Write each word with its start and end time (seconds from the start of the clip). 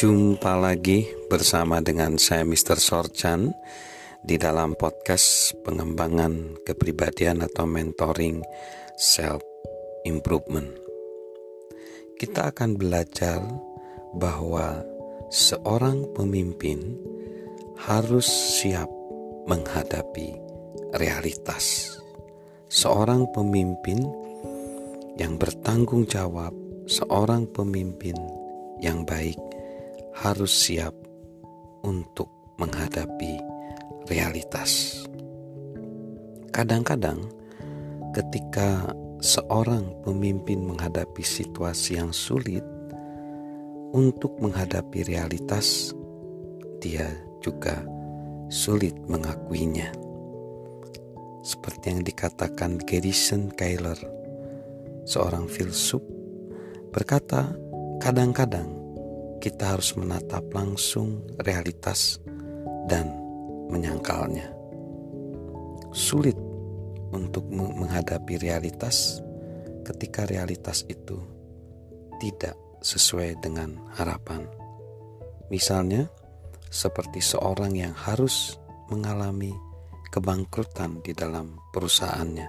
Jumpa 0.00 0.56
lagi 0.56 1.04
bersama 1.28 1.84
dengan 1.84 2.16
saya 2.16 2.40
Mr. 2.40 2.80
Sorchan 2.80 3.52
di 4.24 4.40
dalam 4.40 4.72
podcast 4.72 5.52
pengembangan 5.60 6.56
kepribadian 6.64 7.44
atau 7.44 7.68
mentoring 7.68 8.40
self 8.96 9.44
improvement. 10.08 10.72
Kita 12.16 12.48
akan 12.48 12.80
belajar 12.80 13.44
bahwa 14.16 14.80
seorang 15.28 16.08
pemimpin 16.16 16.96
harus 17.84 18.24
siap 18.56 18.88
menghadapi 19.52 20.32
realitas. 20.96 21.92
Seorang 22.72 23.28
pemimpin 23.36 24.00
yang 25.20 25.36
bertanggung 25.36 26.08
jawab, 26.08 26.56
seorang 26.88 27.44
pemimpin 27.52 28.16
yang 28.80 29.04
baik 29.04 29.49
harus 30.20 30.52
siap 30.52 30.92
untuk 31.80 32.28
menghadapi 32.60 33.40
realitas. 34.12 35.00
Kadang-kadang, 36.52 37.24
ketika 38.12 38.92
seorang 39.24 39.96
pemimpin 40.04 40.60
menghadapi 40.68 41.24
situasi 41.24 41.96
yang 41.96 42.12
sulit, 42.12 42.60
untuk 43.96 44.36
menghadapi 44.38 45.08
realitas, 45.08 45.96
dia 46.84 47.08
juga 47.40 47.80
sulit 48.52 48.94
mengakuinya. 49.08 49.88
Seperti 51.40 51.96
yang 51.96 52.04
dikatakan 52.04 52.76
Garrison 52.84 53.48
Keillor, 53.56 53.96
seorang 55.08 55.48
filsuf, 55.48 56.04
berkata, 56.92 57.56
kadang-kadang 58.04 58.79
kita 59.40 59.72
harus 59.74 59.96
menatap 59.96 60.44
langsung 60.52 61.24
realitas 61.40 62.20
dan 62.84 63.08
menyangkalnya. 63.72 64.52
Sulit 65.90 66.36
untuk 67.10 67.48
menghadapi 67.50 68.36
realitas 68.36 69.24
ketika 69.82 70.28
realitas 70.28 70.84
itu 70.86 71.18
tidak 72.20 72.54
sesuai 72.84 73.40
dengan 73.40 73.80
harapan. 73.96 74.44
Misalnya, 75.48 76.06
seperti 76.70 77.18
seorang 77.18 77.74
yang 77.74 77.96
harus 77.96 78.60
mengalami 78.92 79.50
kebangkrutan 80.14 81.02
di 81.02 81.16
dalam 81.16 81.58
perusahaannya. 81.74 82.48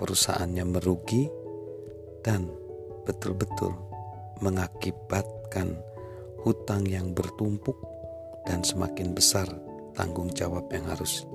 Perusahaannya 0.00 0.64
merugi 0.64 1.28
dan 2.24 2.48
betul-betul 3.04 3.76
mengakibatkan 4.40 5.76
hutang 6.42 6.88
yang 6.88 7.12
bertumpuk, 7.12 7.76
dan 8.48 8.64
semakin 8.64 9.12
besar 9.12 9.46
tanggung 9.92 10.32
jawab 10.32 10.66
yang 10.72 10.88
harus 10.88 11.28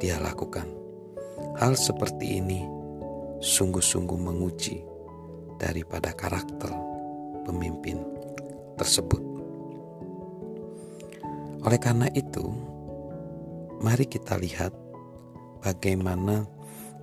dia 0.00 0.16
lakukan. 0.18 0.66
Hal 1.60 1.76
seperti 1.76 2.40
ini 2.40 2.64
sungguh-sungguh 3.40 4.16
menguji 4.16 4.80
daripada 5.60 6.16
karakter 6.16 6.72
pemimpin 7.44 8.00
tersebut. 8.80 9.20
Oleh 11.60 11.76
karena 11.76 12.08
itu, 12.16 12.48
mari 13.84 14.08
kita 14.08 14.40
lihat 14.40 14.72
bagaimana 15.60 16.48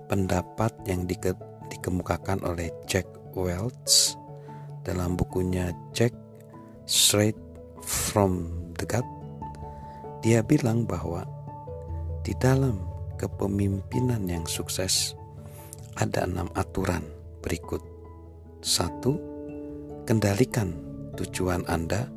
pendapat 0.09 0.73
yang 0.89 1.05
dikemukakan 1.69 2.41
oleh 2.41 2.73
Jack 2.89 3.05
Welch 3.37 4.17
dalam 4.81 5.13
bukunya 5.13 5.69
Jack 5.93 6.17
straight 6.87 7.35
from 7.83 8.47
the 8.79 8.87
gut, 8.87 9.03
dia 10.23 10.39
bilang 10.39 10.87
bahwa 10.87 11.27
di 12.23 12.31
dalam 12.39 12.79
kepemimpinan 13.19 14.23
yang 14.25 14.47
sukses 14.47 15.11
ada 15.99 16.23
enam 16.23 16.47
aturan 16.55 17.03
berikut. 17.43 17.83
Satu, 18.63 19.19
kendalikan 20.07 20.73
tujuan 21.19 21.67
Anda 21.67 22.07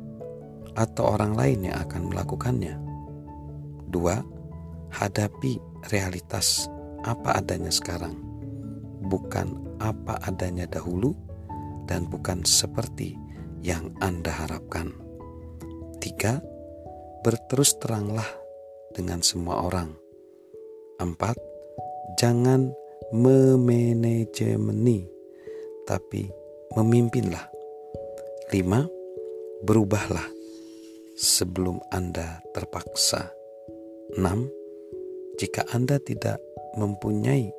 atau 0.79 1.19
orang 1.19 1.35
lain 1.35 1.67
yang 1.67 1.77
akan 1.83 2.07
melakukannya. 2.07 2.75
Dua, 3.91 4.23
hadapi 4.95 5.59
realitas 5.91 6.71
apa 7.03 7.43
adanya 7.43 7.73
sekarang, 7.73 8.15
bukan 9.03 9.59
apa 9.83 10.15
adanya 10.23 10.63
dahulu, 10.69 11.11
dan 11.89 12.07
bukan 12.07 12.45
seperti 12.47 13.19
yang 13.61 13.93
Anda 14.01 14.33
harapkan. 14.33 14.93
Tiga, 16.01 16.41
berterus 17.21 17.77
teranglah 17.77 18.25
dengan 18.93 19.21
semua 19.21 19.61
orang. 19.61 19.93
Empat, 20.97 21.37
jangan 22.17 22.73
memanajemeni, 23.13 25.05
tapi 25.85 26.29
memimpinlah. 26.73 27.49
Lima, 28.51 28.83
berubahlah 29.63 30.25
sebelum 31.15 31.79
Anda 31.93 32.41
terpaksa. 32.51 33.29
Enam, 34.17 34.49
jika 35.39 35.63
Anda 35.71 36.01
tidak 36.01 36.41
mempunyai 36.75 37.53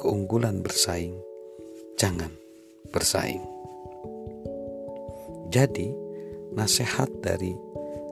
keunggulan 0.00 0.62
bersaing, 0.64 1.18
jangan 2.00 2.32
bersaing. 2.90 3.53
Jadi, 5.50 5.92
nasihat 6.54 7.10
dari 7.20 7.56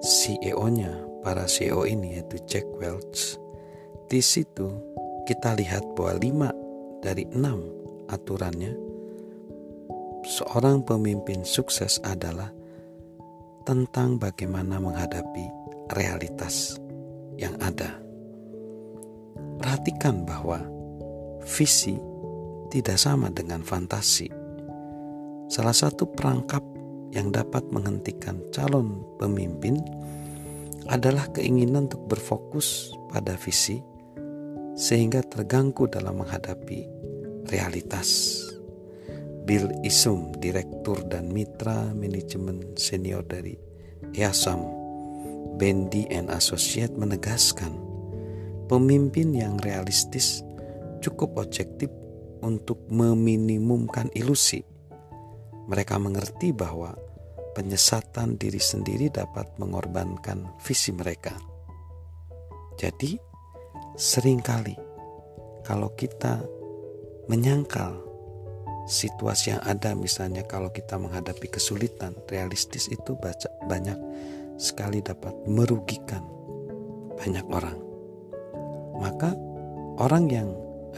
CEO-nya, 0.03 0.91
para 1.22 1.47
CEO 1.47 1.87
ini 1.87 2.19
yaitu 2.19 2.43
Jack 2.50 2.66
Welch, 2.82 3.38
di 4.10 4.19
situ 4.19 4.69
kita 5.25 5.54
lihat 5.54 5.87
bahwa 5.94 6.19
lima 6.19 6.50
dari 6.98 7.25
enam 7.31 7.62
aturannya 8.10 8.75
seorang 10.26 10.82
pemimpin 10.82 11.47
sukses 11.47 12.03
adalah 12.03 12.50
tentang 13.62 14.19
bagaimana 14.19 14.82
menghadapi 14.82 15.47
realitas 15.94 16.78
yang 17.38 17.54
ada. 17.62 17.99
Perhatikan 19.62 20.26
bahwa 20.26 20.59
visi 21.47 21.94
tidak 22.70 22.99
sama 22.99 23.31
dengan 23.31 23.62
fantasi. 23.62 24.31
Salah 25.47 25.75
satu 25.75 26.10
perangkap 26.10 26.64
yang 27.12 27.28
dapat 27.28 27.69
menghentikan 27.69 28.41
calon 28.50 29.05
pemimpin 29.21 29.78
adalah 30.89 31.28
keinginan 31.31 31.87
untuk 31.87 32.09
berfokus 32.09 32.91
pada 33.12 33.37
visi 33.37 33.78
sehingga 34.73 35.21
terganggu 35.21 35.87
dalam 35.87 36.25
menghadapi 36.25 36.89
realitas. 37.53 38.41
Bill 39.43 39.69
Isum, 39.83 40.33
Direktur 40.39 41.03
dan 41.11 41.28
Mitra 41.34 41.91
Manajemen 41.93 42.78
Senior 42.78 43.27
dari 43.27 43.59
Yasam, 44.15 44.62
Bendy 45.59 46.06
and 46.15 46.31
Associate 46.31 46.94
menegaskan, 46.94 47.75
pemimpin 48.71 49.34
yang 49.34 49.59
realistis 49.61 50.47
cukup 51.03 51.43
objektif 51.43 51.91
untuk 52.43 52.87
meminimumkan 52.87 54.09
ilusi 54.15 54.62
mereka 55.67 55.99
mengerti 55.99 56.50
bahwa 56.50 56.95
penyesatan 57.53 58.41
diri 58.41 58.59
sendiri 58.59 59.12
dapat 59.12 59.61
mengorbankan 59.61 60.56
visi 60.65 60.91
mereka. 60.91 61.37
Jadi, 62.81 63.21
sering 63.95 64.41
kali 64.41 64.75
kalau 65.62 65.93
kita 65.95 66.41
menyangkal 67.28 68.00
situasi 68.88 69.55
yang 69.55 69.62
ada, 69.62 69.94
misalnya 69.94 70.43
kalau 70.49 70.73
kita 70.73 70.99
menghadapi 70.99 71.47
kesulitan, 71.47 72.17
realistis 72.26 72.91
itu 72.91 73.14
banyak 73.69 73.99
sekali 74.59 75.05
dapat 75.05 75.37
merugikan 75.47 76.25
banyak 77.14 77.47
orang. 77.53 77.79
Maka 78.99 79.37
orang 80.03 80.26
yang 80.32 80.49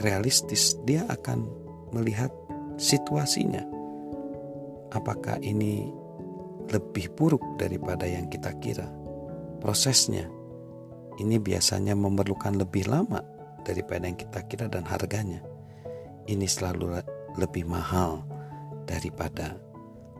realistis 0.01 0.79
dia 0.89 1.05
akan 1.13 1.45
melihat 1.93 2.33
situasinya 2.81 3.74
apakah 4.95 5.43
ini 5.43 5.91
lebih 6.71 7.13
buruk 7.13 7.43
daripada 7.61 8.09
yang 8.09 8.31
kita 8.31 8.55
kira. 8.63 8.89
Prosesnya 9.61 10.31
ini 11.21 11.37
biasanya 11.39 11.93
memerlukan 11.93 12.57
lebih 12.57 12.89
lama 12.89 13.21
daripada 13.63 14.09
yang 14.09 14.19
kita 14.19 14.41
kira 14.49 14.67
dan 14.69 14.85
harganya 14.85 15.41
ini 16.29 16.49
selalu 16.49 17.01
lebih 17.37 17.69
mahal 17.69 18.25
daripada 18.89 19.57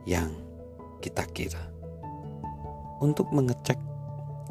yang 0.05 0.33
kita 1.01 1.25
kira. 1.33 1.61
Untuk 3.01 3.29
mengecek 3.33 3.77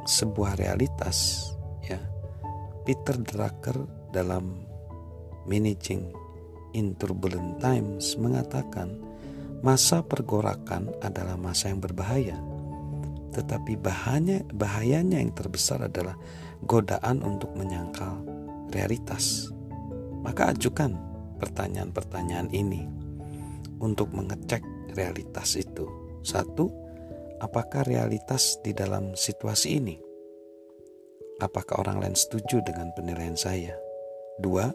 sebuah 0.04 0.60
realitas 0.60 1.48
ya 1.80 1.96
Peter 2.84 3.16
Drucker 3.16 3.88
dalam 4.12 4.68
Managing 5.48 6.12
in 6.76 6.92
Turbulent 6.96 7.56
Times 7.60 8.16
mengatakan 8.20 9.00
Masa 9.64 10.04
pergorakan 10.04 10.92
adalah 11.00 11.40
masa 11.40 11.72
yang 11.72 11.80
berbahaya. 11.80 12.36
tetapi 13.34 13.74
bahayanya, 13.74 14.46
bahayanya 14.54 15.18
yang 15.18 15.34
terbesar 15.34 15.82
adalah 15.82 16.14
godaan 16.62 17.18
untuk 17.26 17.50
menyangkal 17.58 18.22
realitas. 18.70 19.50
Maka 20.22 20.54
ajukan 20.54 20.94
pertanyaan-pertanyaan 21.42 22.54
ini 22.54 22.86
untuk 23.82 24.14
mengecek 24.14 24.62
realitas 24.94 25.58
itu. 25.58 25.90
Satu, 26.22 26.70
apakah 27.42 27.82
realitas 27.82 28.62
di 28.62 28.70
dalam 28.70 29.18
situasi 29.18 29.82
ini? 29.82 29.98
Apakah 31.42 31.82
orang 31.82 32.06
lain 32.06 32.14
setuju 32.14 32.62
dengan 32.62 32.94
penilaian 32.94 33.34
saya? 33.34 33.74
Dua, 34.38 34.70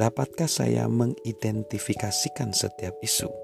dapatkah 0.00 0.48
saya 0.48 0.88
mengidentifikasikan 0.88 2.56
setiap 2.56 2.96
isu? 3.04 3.41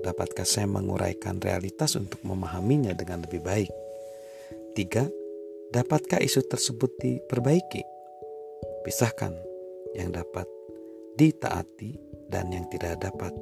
Dapatkah 0.00 0.48
saya 0.48 0.64
menguraikan 0.64 1.36
realitas 1.40 1.92
untuk 1.96 2.24
memahaminya 2.24 2.96
dengan 2.96 3.24
lebih 3.24 3.44
baik? 3.44 3.72
Tiga, 4.72 5.04
dapatkah 5.70 6.20
isu 6.24 6.40
tersebut 6.48 6.96
diperbaiki? 6.96 7.84
Pisahkan 8.80 9.36
yang 9.92 10.14
dapat 10.16 10.48
ditaati 11.20 12.00
dan 12.32 12.48
yang 12.48 12.64
tidak 12.72 12.96
dapat 13.02 13.34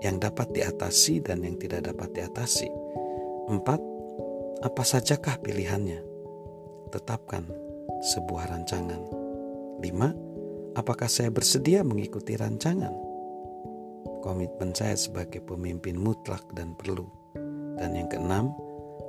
yang 0.00 0.16
dapat 0.16 0.48
diatasi 0.56 1.20
dan 1.20 1.44
yang 1.44 1.60
tidak 1.60 1.92
dapat 1.92 2.08
diatasi. 2.16 2.72
Empat, 3.52 3.80
apa 4.64 4.82
sajakah 4.82 5.36
pilihannya? 5.44 6.00
Tetapkan 6.88 7.44
sebuah 8.00 8.48
rancangan. 8.48 9.00
Lima, 9.84 10.08
apakah 10.72 11.04
saya 11.04 11.28
bersedia 11.28 11.84
mengikuti 11.84 12.32
rancangan? 12.32 13.09
Komitmen 14.20 14.76
saya 14.76 14.96
sebagai 14.96 15.40
pemimpin 15.44 15.96
mutlak 15.96 16.44
dan 16.54 16.76
perlu. 16.76 17.08
Dan 17.80 17.96
yang 17.96 18.08
keenam, 18.12 18.52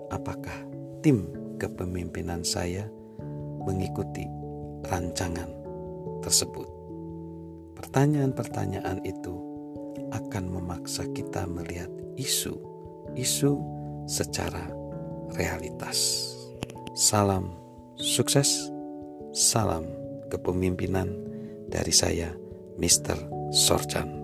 apakah 0.10 0.56
tim 1.04 1.28
kepemimpinan 1.60 2.42
saya 2.44 2.88
mengikuti 3.68 4.24
rancangan 4.88 5.52
tersebut? 6.24 6.68
Pertanyaan-pertanyaan 7.76 9.04
itu 9.04 9.36
akan 10.12 10.44
memaksa 10.48 11.08
kita 11.12 11.48
melihat 11.48 11.92
isu-isu 12.16 13.60
secara 14.08 14.68
realitas. 15.36 16.28
Salam 16.96 17.56
sukses, 17.96 18.72
salam 19.32 19.88
kepemimpinan 20.28 21.12
dari 21.72 21.96
saya, 21.96 22.36
Mr. 22.76 23.16
Sorjan. 23.52 24.21